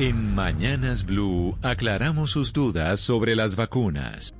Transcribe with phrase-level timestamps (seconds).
[0.00, 4.32] En Mañanas Blue aclaramos sus dudas sobre las vacunas.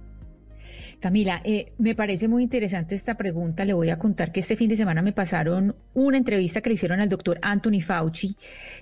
[1.01, 3.65] Camila, eh, me parece muy interesante esta pregunta.
[3.65, 6.75] Le voy a contar que este fin de semana me pasaron una entrevista que le
[6.75, 8.37] hicieron al doctor Anthony Fauci,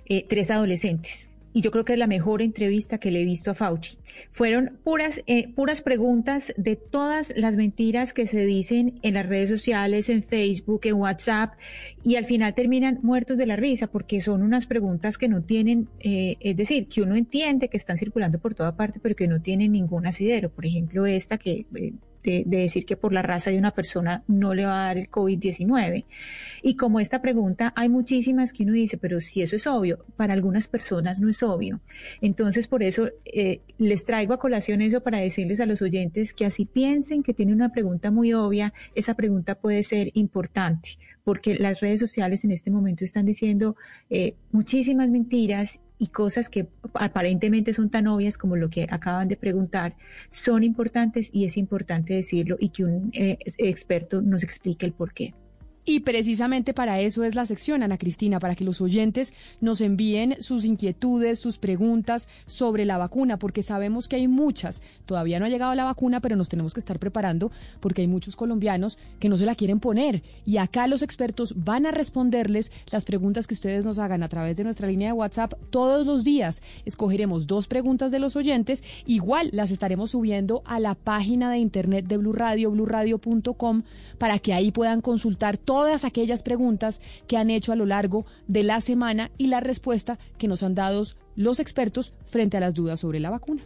[0.05, 3.51] eh, tres adolescentes y yo creo que es la mejor entrevista que le he visto
[3.51, 3.97] a Fauci.
[4.31, 9.49] Fueron puras, eh, puras preguntas de todas las mentiras que se dicen en las redes
[9.49, 11.55] sociales, en Facebook, en WhatsApp,
[12.05, 15.89] y al final terminan muertos de la risa porque son unas preguntas que no tienen,
[16.01, 19.41] eh, es decir, que uno entiende que están circulando por toda parte, pero que no
[19.41, 20.51] tienen ningún asidero.
[20.51, 21.65] Por ejemplo, esta que...
[21.75, 21.95] Eh,
[22.27, 25.09] de, decir que por la raza de una persona no le va a dar el
[25.09, 26.05] COVID-19.
[26.63, 30.35] Y como esta pregunta, hay muchísimas que uno dice, pero si eso es obvio, para
[30.35, 31.81] algunas personas no es obvio.
[32.21, 36.45] Entonces, por eso eh, les traigo a colación eso para decirles a los oyentes que
[36.45, 41.81] así piensen que tiene una pregunta muy obvia, esa pregunta puede ser importante, porque las
[41.81, 43.77] redes sociales en este momento están diciendo
[44.11, 49.37] eh, muchísimas mentiras y cosas que aparentemente son tan obvias como lo que acaban de
[49.37, 49.97] preguntar
[50.31, 55.13] son importantes y es importante decirlo y que un eh, experto nos explique el por
[55.13, 55.35] qué.
[55.89, 60.35] Y precisamente para eso es la sección, Ana Cristina, para que los oyentes nos envíen
[60.41, 64.83] sus inquietudes, sus preguntas sobre la vacuna, porque sabemos que hay muchas.
[65.07, 68.35] Todavía no ha llegado la vacuna, pero nos tenemos que estar preparando porque hay muchos
[68.35, 70.25] colombianos que no se la quieren poner.
[70.45, 74.57] Y acá los expertos van a responderles las preguntas que ustedes nos hagan a través
[74.57, 76.63] de nuestra línea de WhatsApp todos los días.
[76.85, 78.83] Escogeremos dos preguntas de los oyentes.
[79.07, 83.85] Igual las estaremos subiendo a la página de internet de Blue Radio, bluradio.com,
[84.19, 88.63] para que ahí puedan consultar todas aquellas preguntas que han hecho a lo largo de
[88.63, 91.05] la semana y la respuesta que nos han dado
[91.35, 93.63] los expertos frente a las dudas sobre la vacuna.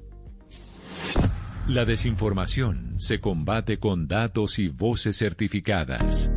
[1.68, 6.32] La desinformación se combate con datos y voces certificadas.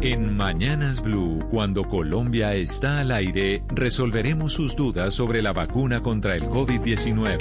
[0.00, 6.34] En Mañanas Blue, cuando Colombia está al aire, resolveremos sus dudas sobre la vacuna contra
[6.34, 7.38] el COVID-19.